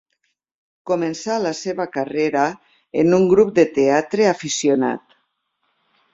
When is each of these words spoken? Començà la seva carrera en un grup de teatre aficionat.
Començà 0.91 1.35
la 1.43 1.51
seva 1.59 1.87
carrera 1.97 2.47
en 3.03 3.19
un 3.19 3.29
grup 3.35 3.53
de 3.61 3.67
teatre 3.77 4.27
aficionat. 4.33 5.17